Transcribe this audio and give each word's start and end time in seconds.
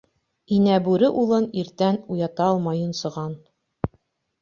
Инә 0.55 0.77
Бүре 0.87 1.09
улын 1.25 1.47
иртән 1.65 2.01
уята 2.17 2.49
алмай 2.55 2.83
йонсоған. 2.83 3.41